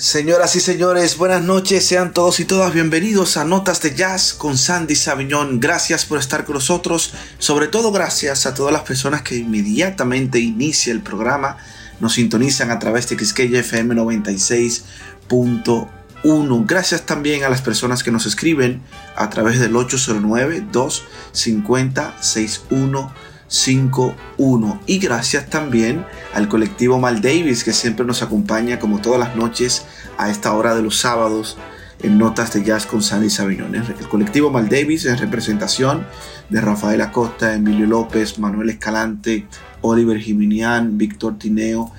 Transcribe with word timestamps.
Señoras 0.00 0.56
y 0.56 0.60
señores, 0.60 1.18
buenas 1.18 1.42
noches, 1.42 1.84
sean 1.84 2.14
todos 2.14 2.40
y 2.40 2.46
todas 2.46 2.72
bienvenidos 2.72 3.36
a 3.36 3.44
Notas 3.44 3.82
de 3.82 3.94
Jazz 3.94 4.32
con 4.32 4.56
Sandy 4.56 4.94
Saviñón. 4.94 5.60
Gracias 5.60 6.06
por 6.06 6.18
estar 6.18 6.46
con 6.46 6.54
nosotros, 6.54 7.12
sobre 7.38 7.68
todo 7.68 7.92
gracias 7.92 8.46
a 8.46 8.54
todas 8.54 8.72
las 8.72 8.84
personas 8.84 9.20
que 9.20 9.36
inmediatamente 9.36 10.38
inicia 10.38 10.90
el 10.90 11.02
programa 11.02 11.58
nos 12.00 12.14
sintonizan 12.14 12.70
a 12.70 12.78
través 12.78 13.10
de 13.10 13.22
XKFM 13.22 13.94
96.1. 13.94 16.66
Gracias 16.66 17.04
también 17.04 17.44
a 17.44 17.50
las 17.50 17.60
personas 17.60 18.02
que 18.02 18.10
nos 18.10 18.24
escriben 18.24 18.80
a 19.16 19.28
través 19.28 19.60
del 19.60 19.76
809 19.76 20.64
250 20.72 22.22
61 22.22 23.29
51 23.50 24.80
y 24.86 24.98
gracias 24.98 25.50
también 25.50 26.06
al 26.32 26.48
colectivo 26.48 27.00
Mal 27.00 27.20
Davis 27.20 27.64
que 27.64 27.72
siempre 27.72 28.06
nos 28.06 28.22
acompaña 28.22 28.78
como 28.78 29.00
todas 29.00 29.18
las 29.18 29.34
noches 29.34 29.84
a 30.18 30.30
esta 30.30 30.54
hora 30.54 30.76
de 30.76 30.82
los 30.82 30.98
sábados 30.98 31.58
en 32.00 32.16
Notas 32.16 32.52
de 32.54 32.62
Jazz 32.62 32.86
con 32.86 33.02
Sandy 33.02 33.28
Saviñón. 33.28 33.74
El 33.74 34.08
colectivo 34.08 34.50
Mal 34.50 34.68
Davis 34.68 35.04
en 35.04 35.18
representación 35.18 36.06
de 36.48 36.60
Rafael 36.60 37.00
Acosta, 37.00 37.52
Emilio 37.52 37.86
López, 37.86 38.38
Manuel 38.38 38.70
Escalante, 38.70 39.46
Oliver 39.80 40.20
Jiminián, 40.20 40.96
Víctor 40.96 41.36
Tineo 41.36 41.90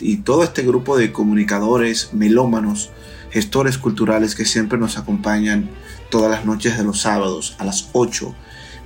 y 0.00 0.18
todo 0.18 0.44
este 0.44 0.62
grupo 0.62 0.96
de 0.96 1.10
comunicadores, 1.10 2.10
melómanos, 2.12 2.90
gestores 3.32 3.76
culturales 3.76 4.36
que 4.36 4.44
siempre 4.44 4.78
nos 4.78 4.96
acompañan 4.96 5.68
todas 6.10 6.30
las 6.30 6.44
noches 6.44 6.78
de 6.78 6.84
los 6.84 7.00
sábados 7.00 7.56
a 7.58 7.64
las 7.64 7.88
8 7.92 8.32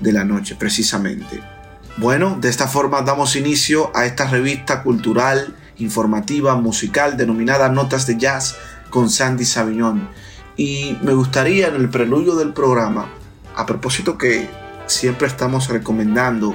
de 0.01 0.12
la 0.12 0.25
noche 0.25 0.57
precisamente. 0.57 1.56
Bueno, 1.99 2.37
de 2.39 2.51
esta 2.51 2.69
forma 2.69 3.01
damos 3.01 3.37
inicio 3.37 3.91
a 3.95 4.05
esta 4.05 4.27
revista 4.27 4.83
cultural, 4.83 5.57
informativa, 5.79 6.55
musical 6.55 7.17
denominada 7.17 7.71
Notas 7.71 8.07
de 8.07 8.19
Jazz 8.19 8.57
con 8.91 9.09
Sandy 9.09 9.47
Saviñón. 9.47 10.11
Y 10.59 10.99
me 11.03 11.15
gustaría 11.15 11.69
en 11.69 11.77
el 11.77 11.89
preludio 11.89 12.37
del 12.37 12.53
programa, 12.53 13.09
a 13.55 13.65
propósito 13.65 14.19
que 14.19 14.47
siempre 14.87 15.27
estamos 15.27 15.69
recomendando 15.69 16.55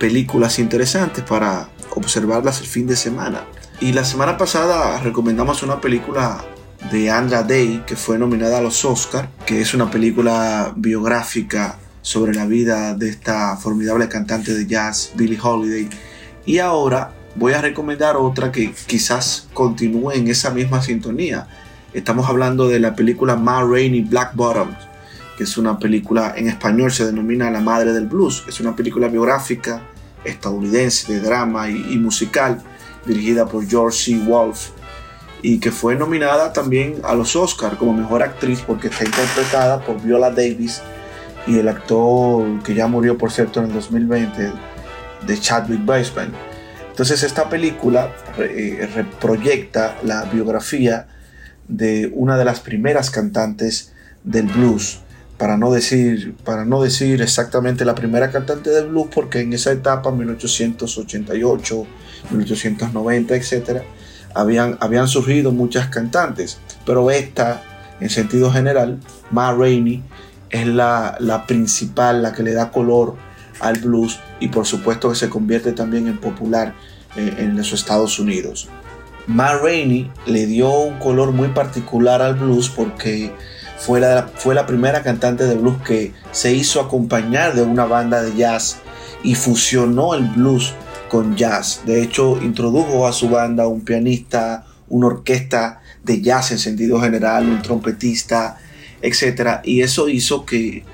películas 0.00 0.58
interesantes 0.58 1.22
para 1.22 1.68
observarlas 1.90 2.60
el 2.60 2.66
fin 2.66 2.86
de 2.86 2.96
semana. 2.96 3.44
Y 3.80 3.92
la 3.92 4.04
semana 4.04 4.38
pasada 4.38 4.98
recomendamos 5.00 5.62
una 5.62 5.82
película 5.82 6.42
de 6.90 7.10
Andra 7.10 7.42
Day 7.42 7.84
que 7.86 7.94
fue 7.94 8.18
nominada 8.18 8.56
a 8.56 8.62
los 8.62 8.82
Oscar, 8.86 9.28
que 9.44 9.60
es 9.60 9.74
una 9.74 9.90
película 9.90 10.72
biográfica 10.74 11.78
sobre 12.08 12.32
la 12.32 12.46
vida 12.46 12.94
de 12.94 13.10
esta 13.10 13.54
formidable 13.58 14.08
cantante 14.08 14.54
de 14.54 14.66
jazz, 14.66 15.12
Billie 15.14 15.38
Holiday. 15.38 15.90
Y 16.46 16.58
ahora 16.58 17.12
voy 17.34 17.52
a 17.52 17.60
recomendar 17.60 18.16
otra 18.16 18.50
que 18.50 18.72
quizás 18.86 19.46
continúe 19.52 20.12
en 20.12 20.28
esa 20.28 20.48
misma 20.50 20.80
sintonía. 20.80 21.46
Estamos 21.92 22.26
hablando 22.26 22.66
de 22.66 22.80
la 22.80 22.96
película 22.96 23.36
Ma 23.36 23.62
Rainey 23.62 24.00
Black 24.00 24.34
Bottoms, 24.34 24.78
que 25.36 25.44
es 25.44 25.58
una 25.58 25.78
película 25.78 26.32
en 26.34 26.48
español 26.48 26.90
se 26.90 27.04
denomina 27.04 27.50
La 27.50 27.60
Madre 27.60 27.92
del 27.92 28.06
Blues. 28.06 28.42
Es 28.48 28.58
una 28.58 28.74
película 28.74 29.08
biográfica 29.08 29.82
estadounidense 30.24 31.12
de 31.12 31.20
drama 31.20 31.68
y, 31.68 31.98
musical 31.98 32.62
dirigida 33.04 33.44
por 33.44 33.68
George 33.68 33.98
C. 33.98 34.18
Wolfe 34.24 34.70
y 35.42 35.60
que 35.60 35.70
fue 35.70 35.94
nominada 35.94 36.54
también 36.54 37.02
a 37.04 37.14
los 37.14 37.36
Oscars 37.36 37.76
como 37.76 37.92
mejor 37.92 38.22
actriz 38.22 38.62
porque 38.66 38.88
está 38.88 39.04
interpretada 39.04 39.84
por 39.84 40.00
Viola 40.00 40.30
Davis 40.30 40.80
y 41.48 41.58
el 41.58 41.68
actor 41.68 42.62
que 42.62 42.74
ya 42.74 42.86
murió, 42.86 43.16
por 43.16 43.32
cierto, 43.32 43.60
en 43.60 43.66
el 43.66 43.72
2020, 43.72 44.52
de 45.26 45.40
Chadwick 45.40 45.84
Boseman. 45.84 46.32
Entonces 46.90 47.22
esta 47.22 47.48
película 47.48 48.12
eh, 48.38 48.88
reproyecta 48.94 49.96
la 50.02 50.24
biografía 50.24 51.08
de 51.66 52.12
una 52.14 52.36
de 52.36 52.44
las 52.44 52.60
primeras 52.60 53.10
cantantes 53.10 53.92
del 54.24 54.46
blues, 54.46 55.00
para 55.38 55.56
no 55.56 55.70
decir, 55.70 56.34
para 56.44 56.64
no 56.64 56.82
decir 56.82 57.22
exactamente 57.22 57.84
la 57.84 57.94
primera 57.94 58.30
cantante 58.30 58.70
del 58.70 58.88
blues, 58.88 59.08
porque 59.14 59.40
en 59.40 59.52
esa 59.52 59.72
etapa, 59.72 60.10
1888, 60.10 61.86
1890, 62.30 63.36
etc., 63.36 63.82
habían, 64.34 64.76
habían 64.80 65.08
surgido 65.08 65.52
muchas 65.52 65.88
cantantes, 65.88 66.58
pero 66.84 67.10
esta, 67.10 67.62
en 68.00 68.10
sentido 68.10 68.50
general, 68.50 68.98
Ma 69.30 69.54
Rainey, 69.54 70.02
es 70.50 70.66
la, 70.66 71.44
principal, 71.46 72.22
la 72.22 72.32
que 72.32 72.42
le 72.42 72.52
da 72.52 72.70
color 72.70 73.16
al 73.60 73.78
blues 73.78 74.20
y 74.40 74.48
por 74.48 74.66
supuesto 74.66 75.10
que 75.10 75.16
se 75.16 75.28
convierte 75.28 75.72
también 75.72 76.06
en 76.06 76.18
popular 76.18 76.74
eh, 77.16 77.34
en 77.38 77.56
los 77.56 77.72
Estados 77.72 78.18
Unidos. 78.18 78.68
Ma 79.26 79.54
Rainey 79.54 80.10
le 80.26 80.46
dio 80.46 80.70
un 80.70 80.98
color 80.98 81.32
muy 81.32 81.48
particular 81.48 82.22
al 82.22 82.34
blues 82.34 82.70
porque 82.70 83.32
fue 83.78 84.00
la, 84.00 84.30
fue 84.34 84.54
la 84.54 84.66
primera 84.66 85.02
cantante 85.02 85.44
de 85.44 85.56
blues 85.56 85.82
que 85.82 86.12
se 86.32 86.52
hizo 86.54 86.80
acompañar 86.80 87.54
de 87.54 87.62
una 87.62 87.84
banda 87.84 88.22
de 88.22 88.34
jazz 88.34 88.78
y 89.22 89.34
fusionó 89.34 90.14
el 90.14 90.24
blues 90.24 90.72
con 91.08 91.36
jazz. 91.36 91.82
De 91.84 92.02
hecho, 92.02 92.38
introdujo 92.42 93.06
a 93.06 93.12
su 93.12 93.28
banda 93.28 93.66
un 93.66 93.82
pianista, 93.82 94.66
una 94.88 95.08
orquesta 95.08 95.80
de 96.04 96.20
jazz 96.22 96.52
en 96.52 96.58
sentido 96.58 97.00
general, 97.00 97.48
un 97.48 97.62
trompetista, 97.62 98.58
etc. 99.02 99.60
Y 99.64 99.82
eso 99.82 100.08
hizo 100.08 100.44
que, 100.44 100.84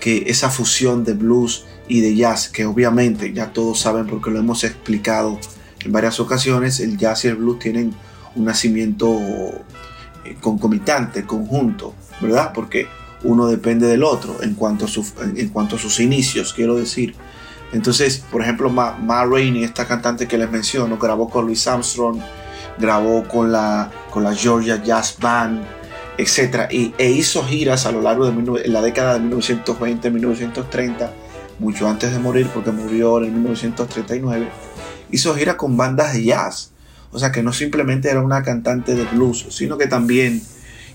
que 0.00 0.24
esa 0.26 0.50
fusión 0.50 1.04
de 1.04 1.14
blues 1.14 1.64
y 1.88 2.00
de 2.00 2.14
jazz, 2.14 2.48
que 2.48 2.64
obviamente 2.64 3.32
ya 3.32 3.52
todos 3.52 3.80
saben 3.80 4.06
porque 4.06 4.30
lo 4.30 4.38
hemos 4.38 4.64
explicado 4.64 5.38
en 5.84 5.92
varias 5.92 6.20
ocasiones, 6.20 6.80
el 6.80 6.96
jazz 6.96 7.24
y 7.24 7.28
el 7.28 7.36
blues 7.36 7.58
tienen 7.58 7.94
un 8.34 8.44
nacimiento 8.44 9.18
eh, 10.24 10.36
concomitante, 10.40 11.24
conjunto, 11.24 11.94
¿verdad? 12.20 12.52
Porque 12.54 12.86
uno 13.24 13.46
depende 13.46 13.86
del 13.86 14.02
otro 14.04 14.42
en 14.42 14.54
cuanto 14.54 14.86
a, 14.86 14.88
en 15.36 15.48
cuanto 15.48 15.78
sus 15.78 16.00
inicios, 16.00 16.52
quiero 16.54 16.76
decir. 16.76 17.14
Entonces, 17.72 18.22
por 18.30 18.42
ejemplo, 18.42 18.70
Ma, 18.70 18.92
Ma, 18.92 19.24
Rainey, 19.24 19.64
esta 19.64 19.86
cantante 19.86 20.28
que 20.28 20.36
les 20.36 20.50
menciono, 20.50 20.98
grabó 20.98 21.28
con 21.28 21.46
Louis 21.46 21.66
Armstrong, 21.66 22.20
grabó 22.78 23.26
con 23.26 23.50
la, 23.50 23.90
con 24.10 24.24
la 24.24 24.34
Georgia 24.34 24.82
Jazz 24.82 25.16
Band, 25.18 25.62
etc. 26.22 26.70
Y, 26.70 26.94
e 26.98 27.10
hizo 27.10 27.44
giras 27.44 27.86
a 27.86 27.92
lo 27.92 28.00
largo 28.00 28.30
de 28.30 28.68
la 28.68 28.80
década 28.80 29.18
de 29.18 29.24
1920-1930, 29.24 31.10
mucho 31.58 31.88
antes 31.88 32.12
de 32.12 32.18
morir, 32.18 32.48
porque 32.52 32.70
murió 32.70 33.22
en 33.22 33.34
1939. 33.34 34.48
Hizo 35.10 35.34
giras 35.34 35.56
con 35.56 35.76
bandas 35.76 36.14
de 36.14 36.24
jazz. 36.24 36.70
O 37.10 37.18
sea 37.18 37.30
que 37.30 37.42
no 37.42 37.52
simplemente 37.52 38.08
era 38.08 38.22
una 38.22 38.42
cantante 38.42 38.94
de 38.94 39.04
blues, 39.04 39.46
sino 39.50 39.76
que 39.76 39.86
también 39.86 40.42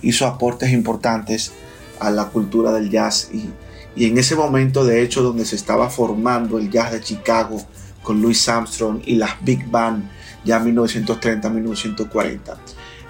hizo 0.01 0.25
aportes 0.25 0.71
importantes 0.71 1.51
a 1.99 2.09
la 2.09 2.25
cultura 2.25 2.71
del 2.71 2.89
jazz. 2.89 3.29
Y, 3.31 3.49
y 3.95 4.05
en 4.05 4.17
ese 4.17 4.35
momento, 4.35 4.83
de 4.85 5.03
hecho, 5.03 5.21
donde 5.21 5.45
se 5.45 5.55
estaba 5.55 5.89
formando 5.89 6.57
el 6.57 6.71
jazz 6.71 6.91
de 6.91 7.01
Chicago 7.01 7.61
con 8.01 8.21
Louis 8.21 8.47
Armstrong 8.47 9.01
y 9.05 9.15
las 9.15 9.43
Big 9.43 9.69
Band, 9.69 10.09
ya 10.43 10.59
1930-1940. 10.61 12.57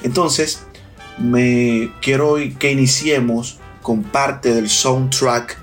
Entonces, 0.04 0.60
me 1.18 1.92
quiero 2.02 2.36
que 2.60 2.72
iniciemos 2.72 3.60
con 3.82 4.04
parte 4.04 4.54
del 4.54 4.70
soundtrack 4.70 5.58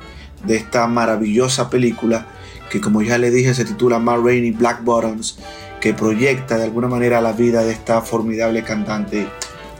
de 0.44 0.56
esta 0.56 0.86
maravillosa 0.86 1.70
película 1.70 2.26
que 2.70 2.80
como 2.80 3.02
ya 3.02 3.18
le 3.18 3.30
dije 3.30 3.54
se 3.54 3.64
titula 3.64 3.98
Ma 3.98 4.16
Rainey 4.16 4.50
Black 4.50 4.82
Bottoms 4.82 5.38
que 5.80 5.94
proyecta 5.94 6.56
de 6.56 6.64
alguna 6.64 6.88
manera 6.88 7.20
la 7.20 7.32
vida 7.32 7.62
de 7.62 7.72
esta 7.72 8.00
formidable 8.00 8.62
cantante 8.62 9.28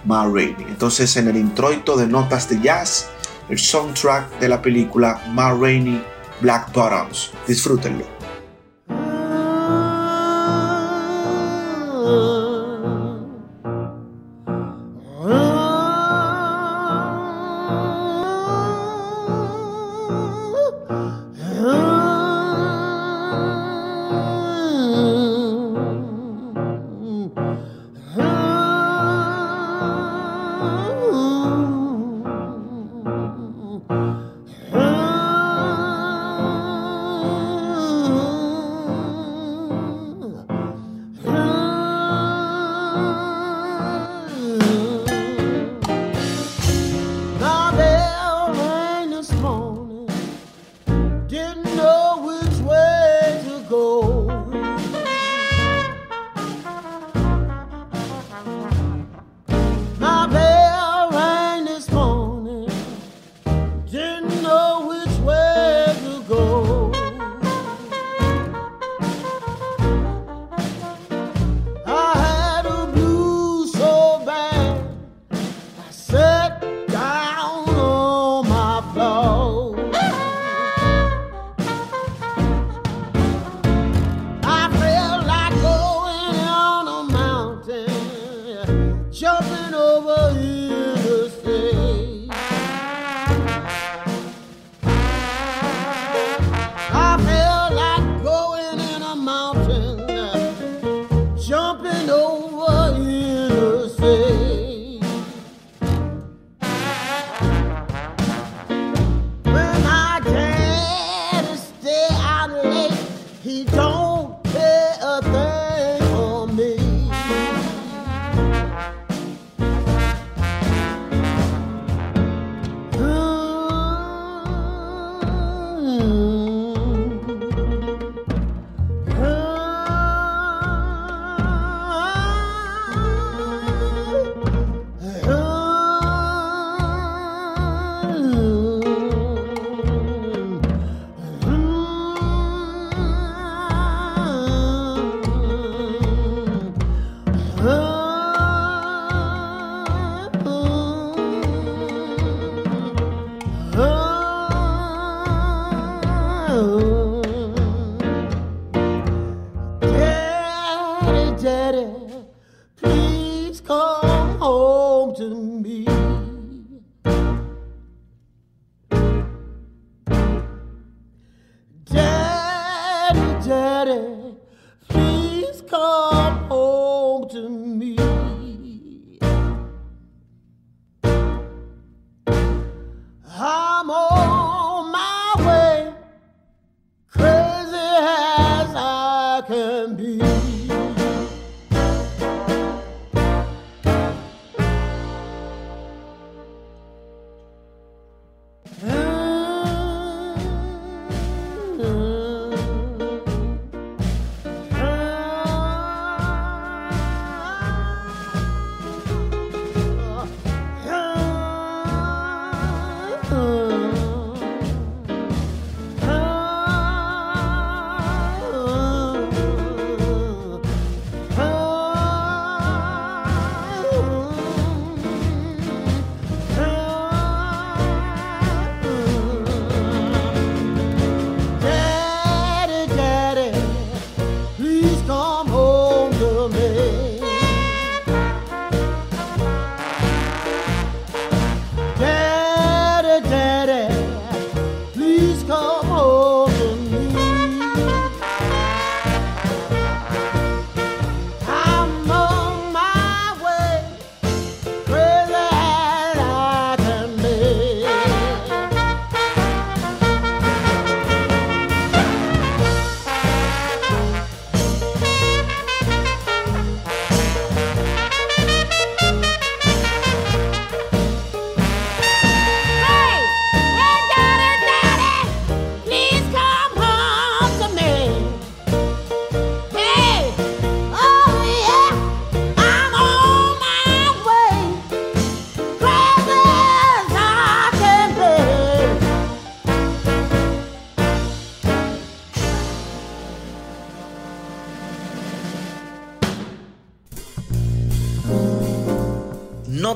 Ma 0.05 0.27
Rainey. 0.27 0.67
Entonces 0.69 1.17
en 1.17 1.29
el 1.29 1.37
introito 1.37 1.97
de 1.97 2.07
notas 2.07 2.49
de 2.49 2.61
jazz, 2.61 3.09
el 3.49 3.59
soundtrack 3.59 4.39
de 4.39 4.49
la 4.49 4.61
película 4.61 5.23
Ma 5.33 5.53
Rainey 5.53 6.05
Black 6.41 6.73
Bottoms. 6.73 7.31
Disfrútenlo. 7.49 8.14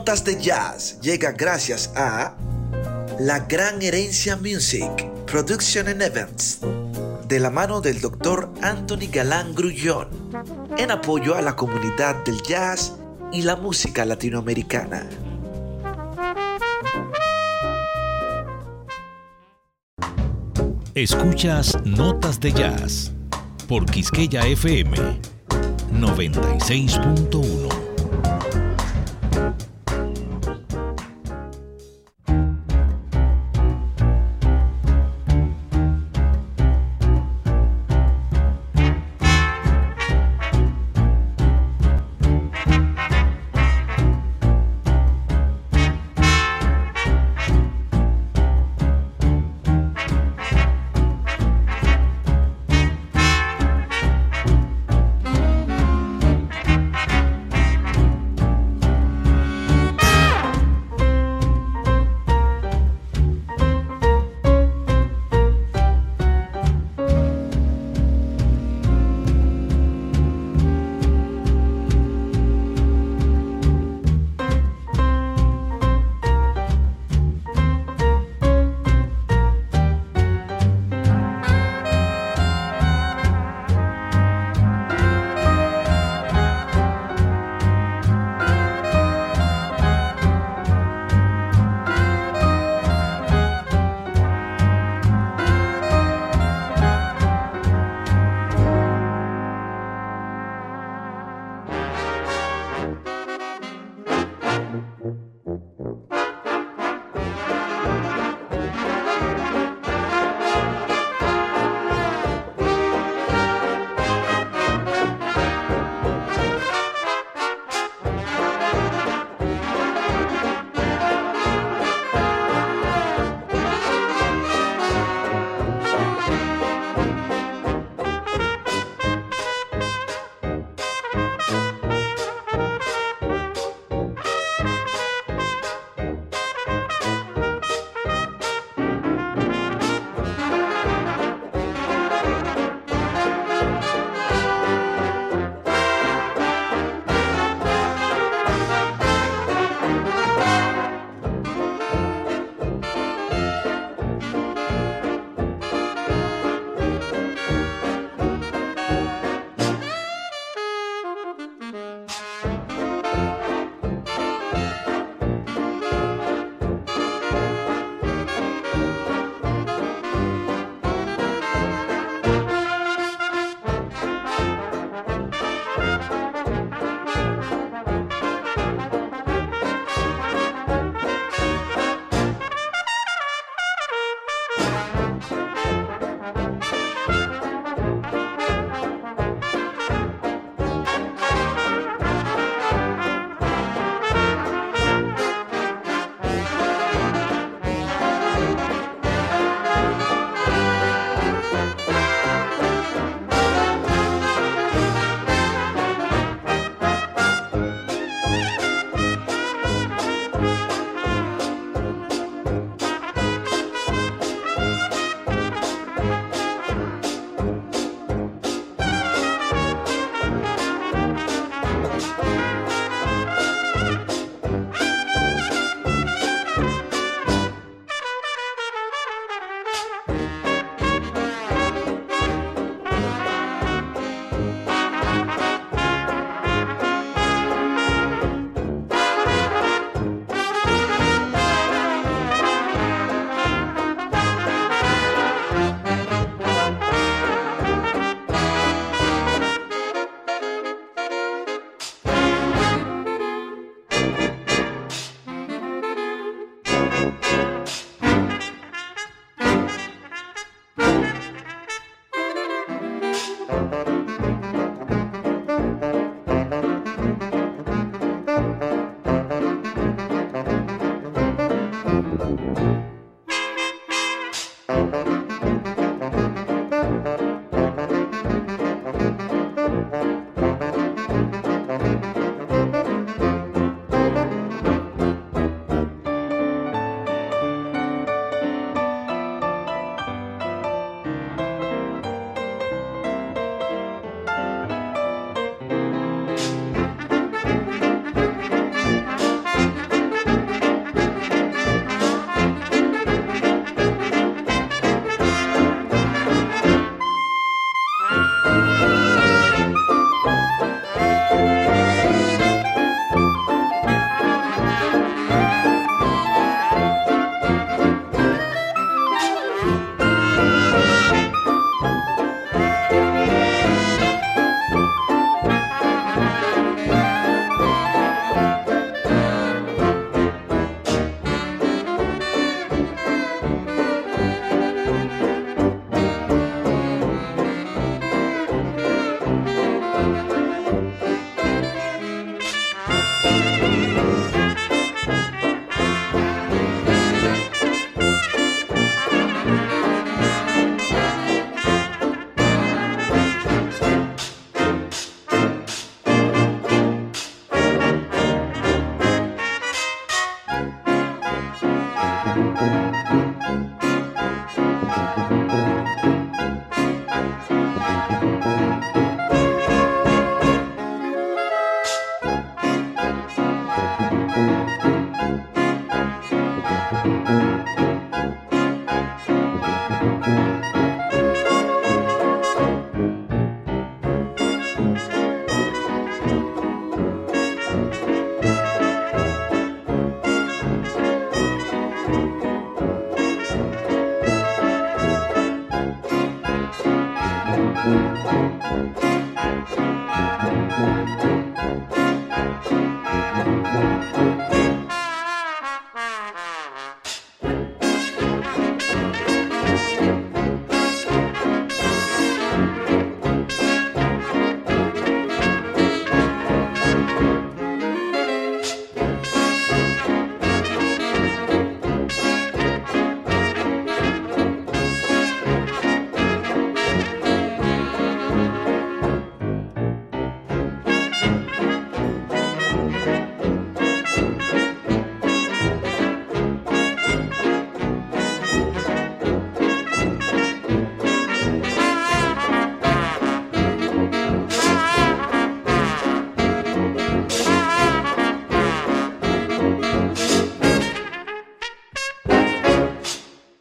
Notas 0.08 0.24
de 0.24 0.40
Jazz 0.40 0.98
llega 1.02 1.32
gracias 1.32 1.92
a 1.94 2.34
La 3.20 3.40
Gran 3.40 3.82
Herencia 3.82 4.36
Music, 4.36 4.90
Production 5.26 5.86
and 5.86 6.00
Events, 6.00 6.60
de 7.28 7.38
la 7.38 7.50
mano 7.50 7.82
del 7.82 8.00
Dr. 8.00 8.48
Anthony 8.62 9.10
Galán 9.12 9.54
Grullón, 9.54 10.08
en 10.78 10.90
apoyo 10.90 11.34
a 11.34 11.42
la 11.42 11.54
comunidad 11.54 12.24
del 12.24 12.40
jazz 12.40 12.94
y 13.32 13.42
la 13.42 13.56
música 13.56 14.06
latinoamericana. 14.06 15.06
Escuchas 20.94 21.76
Notas 21.84 22.40
de 22.40 22.54
Jazz 22.54 23.12
por 23.68 23.84
Quisqueya 23.84 24.40
FM 24.46 25.20
96.1. 25.92 27.77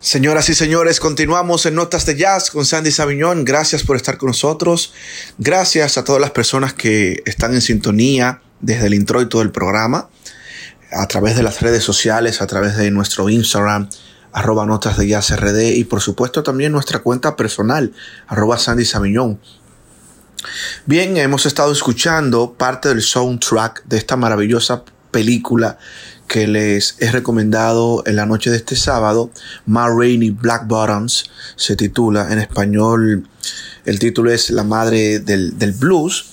Señoras 0.07 0.47
y 0.47 0.55
señores, 0.55 1.01
continuamos 1.01 1.65
en 1.65 1.75
Notas 1.75 2.05
de 2.05 2.15
Jazz 2.15 2.49
con 2.49 2.65
Sandy 2.65 2.91
Sabiñón. 2.91 3.43
Gracias 3.43 3.83
por 3.83 3.97
estar 3.97 4.17
con 4.17 4.27
nosotros. 4.27 4.93
Gracias 5.37 5.97
a 5.97 6.05
todas 6.05 6.21
las 6.21 6.31
personas 6.31 6.73
que 6.73 7.21
están 7.25 7.53
en 7.53 7.59
sintonía 7.59 8.41
desde 8.61 8.87
el 8.87 8.93
introito 8.93 9.39
del 9.39 9.51
programa, 9.51 10.07
a 10.93 11.05
través 11.09 11.35
de 11.35 11.43
las 11.43 11.59
redes 11.59 11.83
sociales, 11.83 12.41
a 12.41 12.47
través 12.47 12.77
de 12.77 12.89
nuestro 12.89 13.27
Instagram, 13.27 13.89
arroba 14.31 14.65
Notas 14.65 14.95
de 14.97 15.09
Jazz 15.09 15.37
RD 15.37 15.75
y 15.75 15.83
por 15.83 15.99
supuesto 15.99 16.41
también 16.41 16.71
nuestra 16.71 16.99
cuenta 16.99 17.35
personal, 17.35 17.91
arroba 18.27 18.57
Sandy 18.57 18.85
Sabiñón. 18.85 19.41
Bien, 20.85 21.17
hemos 21.17 21.45
estado 21.45 21.73
escuchando 21.73 22.53
parte 22.53 22.87
del 22.87 23.01
soundtrack 23.01 23.83
de 23.83 23.97
esta 23.97 24.15
maravillosa 24.15 24.85
película 25.11 25.77
que 26.27 26.47
les 26.47 26.95
he 26.99 27.11
recomendado 27.11 28.03
en 28.05 28.15
la 28.15 28.25
noche 28.25 28.49
de 28.49 28.57
este 28.57 28.75
sábado, 28.75 29.31
Ma 29.65 29.87
Rainey 29.87 30.31
Black 30.31 30.67
Bottoms, 30.67 31.29
se 31.55 31.75
titula 31.75 32.31
en 32.31 32.39
español, 32.39 33.27
el 33.85 33.99
título 33.99 34.31
es 34.31 34.49
La 34.49 34.63
Madre 34.63 35.19
del, 35.19 35.53
Blues, 35.79 36.25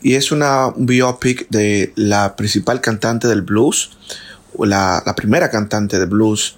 y 0.00 0.14
es 0.14 0.30
una 0.30 0.72
biopic 0.76 1.48
de 1.50 1.92
la 1.96 2.36
principal 2.36 2.80
cantante 2.80 3.26
del 3.26 3.42
blues, 3.42 3.90
la, 4.58 5.02
la 5.04 5.14
primera 5.14 5.50
cantante 5.50 5.98
de 5.98 6.06
blues, 6.06 6.56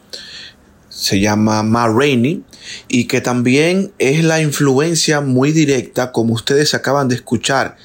se 0.90 1.20
llama 1.20 1.62
Ma 1.62 1.88
Rainey, 1.88 2.44
y 2.88 3.06
que 3.06 3.22
también 3.22 3.92
es 3.98 4.22
la 4.22 4.42
influencia 4.42 5.20
muy 5.22 5.52
directa, 5.52 6.12
como 6.12 6.34
ustedes 6.34 6.74
acaban 6.74 7.08
de 7.08 7.14
escuchar, 7.14 7.76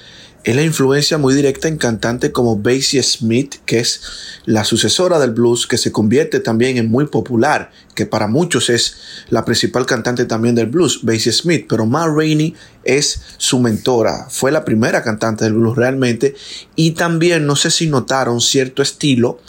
es 0.48 0.56
la 0.56 0.64
influencia 0.64 1.18
muy 1.18 1.34
directa 1.34 1.68
en 1.68 1.76
cantantes 1.76 2.32
como 2.32 2.58
Bessie 2.58 3.04
Smith, 3.04 3.56
que 3.66 3.80
es 3.80 4.02
la 4.46 4.64
sucesora 4.64 5.20
del 5.20 5.32
blues, 5.32 5.68
que 5.68 5.78
se 5.78 5.92
convierte 5.92 6.40
también 6.40 6.78
en 6.78 6.90
muy 6.90 7.08
popular, 7.08 7.70
que 7.96 8.06
para 8.06 8.28
muchos 8.28 8.70
es 8.70 8.96
la 9.28 9.44
principal 9.44 9.86
cantante 9.86 10.24
también 10.24 10.56
del 10.56 10.68
blues, 10.68 11.02
Bessie 11.04 11.34
Smith, 11.34 11.66
pero 11.68 11.86
Ma 11.86 12.08
Rainey 12.08 12.56
es 12.86 13.20
su 13.36 13.60
mentora, 13.60 14.28
fue 14.30 14.54
la 14.54 14.64
primera 14.64 15.04
cantante 15.04 15.44
del 15.44 15.56
blues 15.56 15.76
realmente, 15.76 16.34
y 16.78 16.92
también 16.92 17.46
no 17.46 17.58
sé 17.58 17.70
si 17.70 17.88
notaron 17.88 18.40
cierto 18.40 18.82
estilo, 18.82 19.42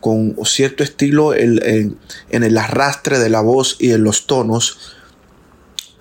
con 0.00 0.34
cierto 0.44 0.82
estilo 0.82 1.34
en, 1.34 1.96
en 2.30 2.42
el 2.42 2.58
arrastre 2.58 3.20
de 3.20 3.30
la 3.30 3.42
voz 3.42 3.76
y 3.78 3.92
en 3.92 4.02
los 4.02 4.26
tonos, 4.26 4.96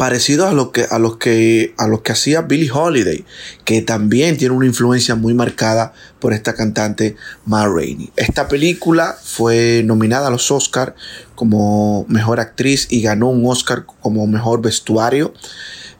parecidos 0.01 0.49
a 0.49 0.53
lo 0.53 0.71
que 0.71 0.87
a 0.89 0.97
los 0.97 1.17
que 1.17 1.75
a 1.77 1.85
los 1.85 2.01
que 2.01 2.11
hacía 2.11 2.41
Billie 2.41 2.71
Holiday, 2.71 3.23
que 3.65 3.83
también 3.83 4.35
tiene 4.35 4.55
una 4.55 4.65
influencia 4.65 5.13
muy 5.13 5.35
marcada 5.35 5.93
por 6.17 6.33
esta 6.33 6.55
cantante 6.55 7.15
Ma 7.45 7.67
Rainey. 7.67 8.11
Esta 8.15 8.47
película 8.47 9.15
fue 9.23 9.83
nominada 9.85 10.29
a 10.29 10.31
los 10.31 10.49
Oscar 10.49 10.95
como 11.35 12.07
mejor 12.07 12.39
actriz 12.39 12.87
y 12.89 13.03
ganó 13.03 13.29
un 13.29 13.45
Oscar 13.45 13.85
como 14.01 14.25
mejor 14.25 14.63
vestuario. 14.63 15.35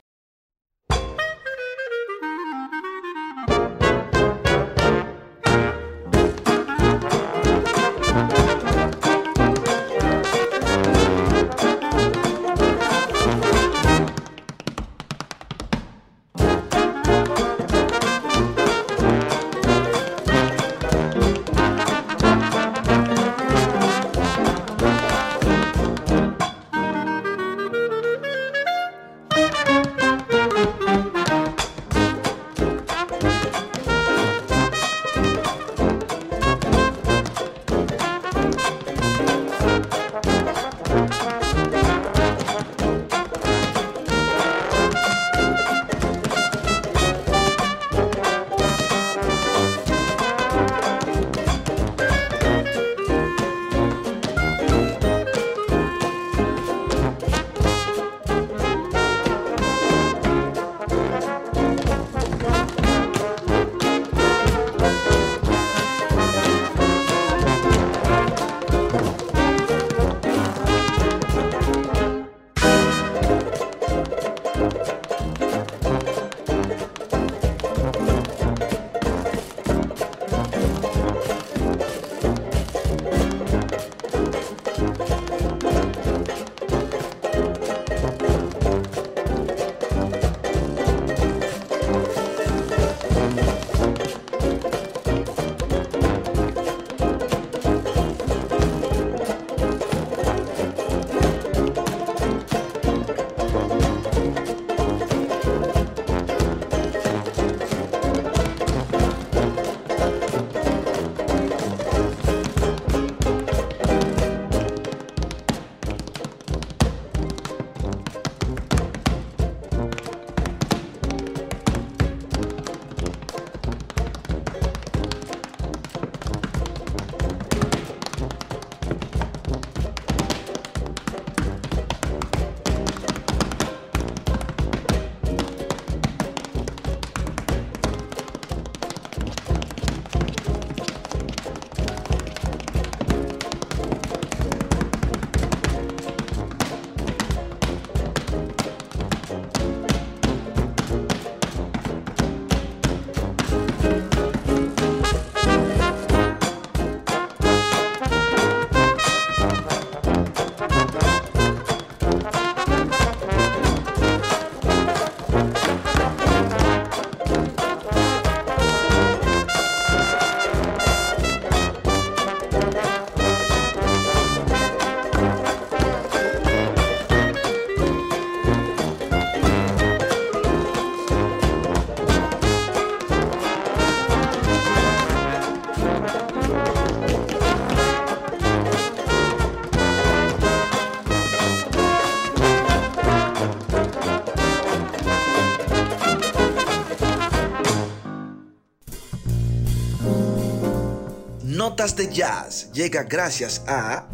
De 201.95 202.13
Jazz 202.13 202.73
llega 202.73 203.05
gracias 203.05 203.63
a 203.69 204.09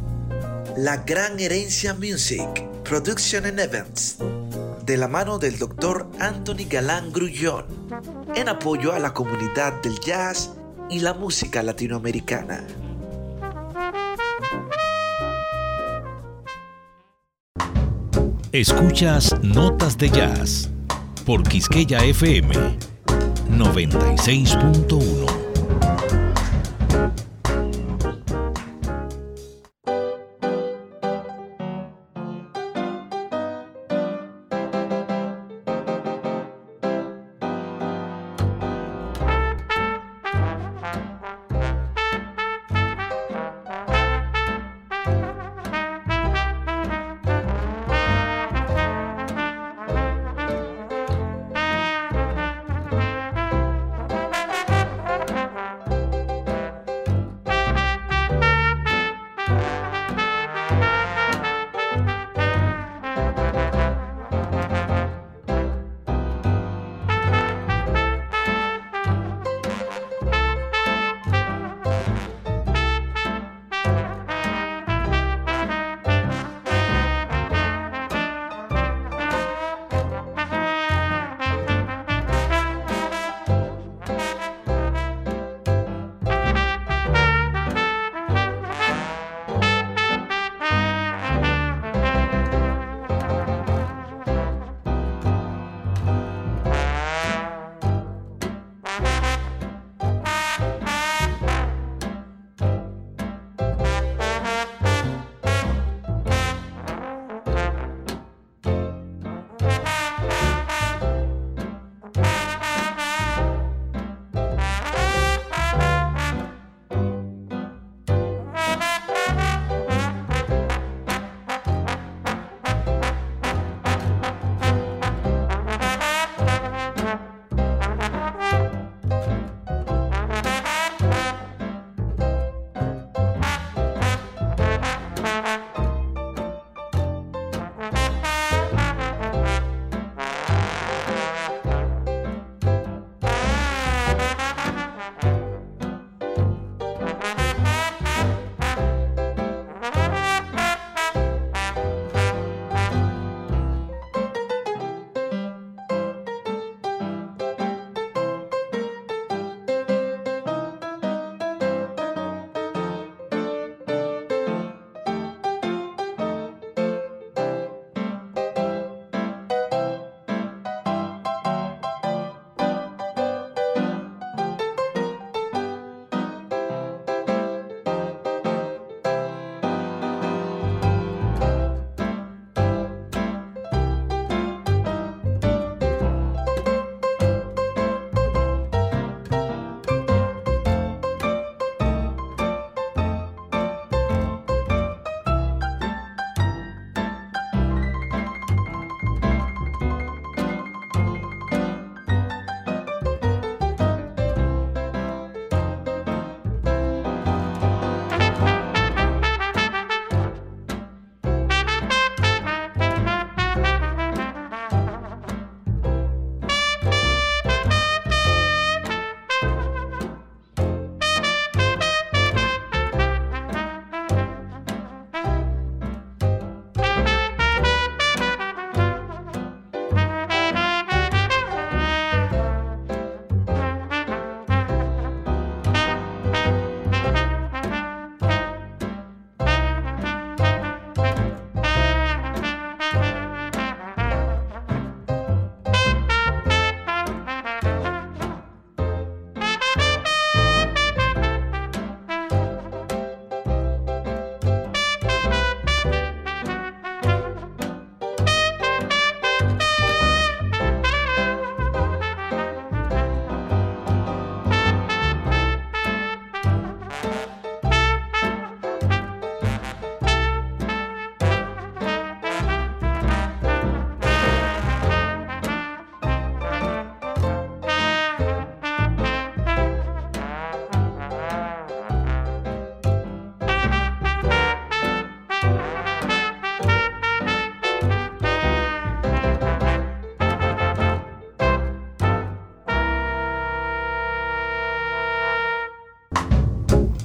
La 0.76 0.98
Gran 0.98 1.40
Herencia 1.40 1.94
Music, 1.94 2.46
Production 2.85 3.46
and 3.46 3.58
Events, 3.58 4.18
de 4.85 4.98
la 4.98 5.08
mano 5.08 5.38
del 5.38 5.58
Dr. 5.58 6.06
Anthony 6.20 6.66
Galán 6.68 7.11
Grullón, 7.12 7.64
en 8.35 8.50
apoyo 8.50 8.92
a 8.92 8.98
la 8.98 9.14
comunidad 9.14 9.80
del 9.82 9.98
jazz 10.00 10.50
y 10.90 11.00
la 11.00 11.14
música 11.14 11.62
latinoamericana. 11.62 12.62
Escuchas 18.52 19.35
Notas 19.40 19.96
de 19.96 20.11
Jazz 20.11 20.68
por 21.24 21.42
Quisqueya 21.42 22.04
FM 22.04 22.54
96.1. 23.48 25.41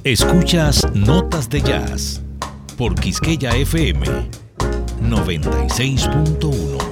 Escuchas 0.08 0.86
Notas 0.94 1.50
de 1.50 1.60
Jazz 1.60 2.22
por 2.78 2.94
Quisqueya 2.94 3.50
FM 3.50 4.06
96.1. 5.02 6.87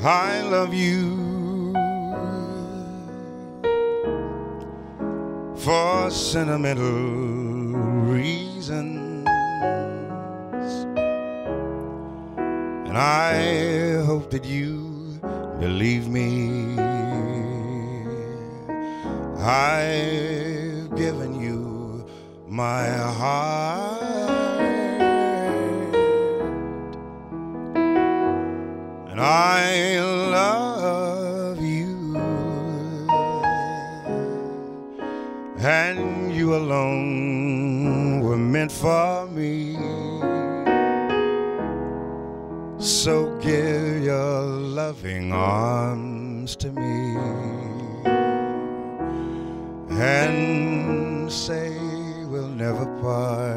I 0.00 0.42
love 0.42 0.72
you 0.72 1.74
for 5.56 6.08
sentimental 6.08 6.86
reasons, 8.06 9.26
and 12.86 12.96
I 12.96 14.04
hope 14.06 14.30
that 14.30 14.44
you 14.44 15.18
believe 15.58 16.06
me. 16.08 16.78
I've 19.40 20.94
given 20.96 21.40
you 21.40 22.06
my 22.46 22.86
heart. 22.86 23.77
I 29.30 30.00
love 30.00 31.60
you. 31.60 32.16
And 35.58 36.34
you 36.34 36.54
alone 36.54 38.20
were 38.20 38.38
meant 38.38 38.72
for 38.72 39.26
me. 39.26 39.76
So 42.78 43.38
give 43.42 44.02
your 44.02 44.40
loving 44.40 45.30
arms 45.34 46.56
to 46.56 46.72
me. 46.72 47.16
And 49.90 51.30
say 51.30 51.76
we'll 52.30 52.48
never 52.48 52.86
part. 53.02 53.47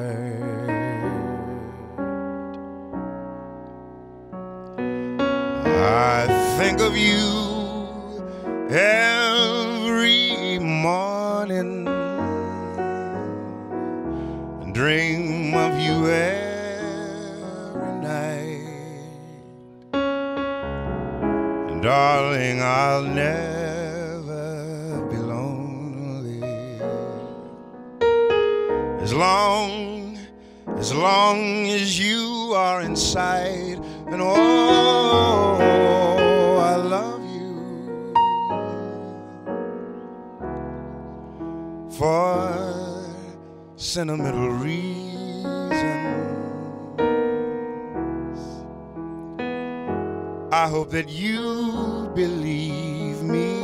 of 6.92 6.98
you 6.98 8.20
every 8.70 10.60
morning 10.60 11.88
and 14.62 14.74
dream 14.74 15.54
of 15.54 15.80
you 15.80 16.10
every 16.10 17.96
night. 18.02 19.06
And 19.94 21.82
darling, 21.82 22.62
I'll 22.62 23.04
never 23.04 25.08
be 25.10 25.16
lonely 25.16 26.44
as 29.02 29.14
long 29.14 30.18
as 30.78 30.94
long 30.94 31.70
as 31.70 31.98
you 31.98 32.52
are 32.54 32.82
inside 32.82 33.80
and 34.08 34.22
oh 34.22 35.41
sentimental 43.76 44.50
reasons. 44.50 45.74
I 50.54 50.68
hope 50.68 50.92
that 50.92 51.10
you 51.10 52.12
believe 52.14 53.24
me. 53.24 53.62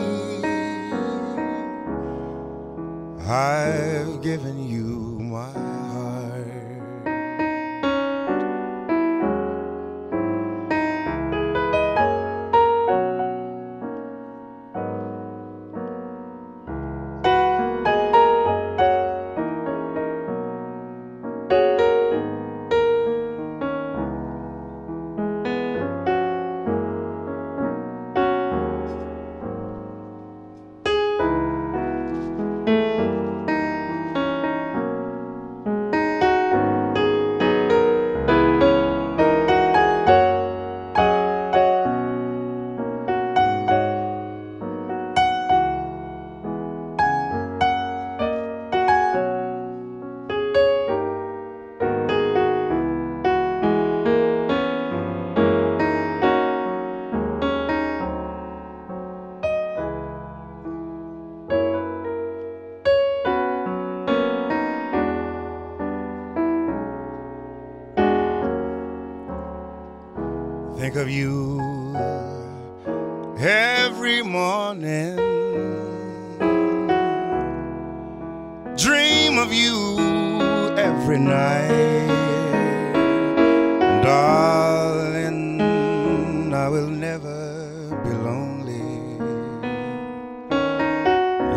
I've 3.29 4.21
given 4.21 4.67
you 4.67 5.06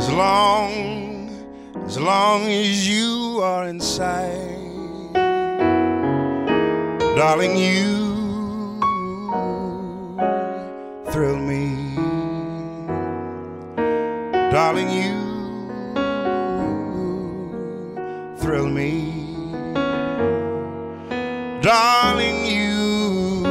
As 0.01 0.11
long, 0.11 1.29
as 1.85 2.01
long 2.01 2.49
as 2.49 2.89
you 2.89 3.41
are 3.43 3.69
in 3.69 3.79
sight. 3.79 5.13
Darling, 7.15 7.55
you 7.59 8.81
thrill 11.13 11.37
me. 11.37 11.67
Darling, 14.51 14.89
you 14.89 15.19
thrill 18.39 18.71
me. 18.71 19.13
Darling, 21.61 22.47
you, 22.47 23.45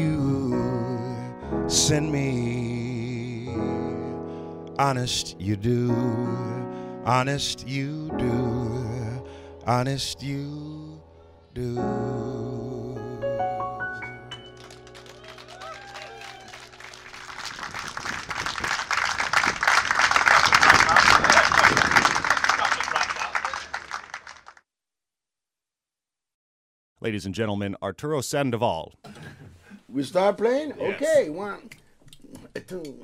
you 0.00 1.68
send 1.68 2.10
me. 2.10 2.47
Honest, 4.78 5.34
you 5.40 5.56
do. 5.56 5.90
Honest, 7.04 7.66
you 7.66 8.12
do. 8.16 9.24
Honest, 9.66 10.22
you 10.22 11.02
do. 11.52 11.74
Ladies 27.00 27.26
and 27.26 27.34
gentlemen, 27.34 27.74
Arturo 27.82 28.20
Sandoval. 28.20 28.94
We 29.88 30.04
start 30.04 30.36
playing? 30.36 30.74
Okay, 30.74 31.30
one, 31.30 31.70
two, 32.68 33.00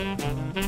음. 0.00 0.67